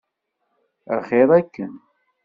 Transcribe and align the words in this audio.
Axir 0.95 1.29
akken. 1.37 1.73